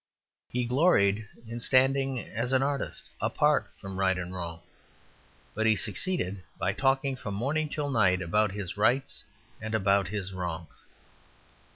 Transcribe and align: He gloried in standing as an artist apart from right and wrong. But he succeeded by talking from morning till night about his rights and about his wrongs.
He 0.49 0.65
gloried 0.65 1.27
in 1.45 1.59
standing 1.59 2.17
as 2.19 2.53
an 2.53 2.63
artist 2.63 3.11
apart 3.19 3.69
from 3.77 3.99
right 3.99 4.17
and 4.17 4.33
wrong. 4.33 4.63
But 5.53 5.67
he 5.67 5.75
succeeded 5.75 6.41
by 6.57 6.73
talking 6.73 7.15
from 7.15 7.35
morning 7.35 7.69
till 7.69 7.91
night 7.91 8.19
about 8.19 8.51
his 8.53 8.77
rights 8.77 9.25
and 9.61 9.75
about 9.75 10.07
his 10.07 10.33
wrongs. 10.33 10.85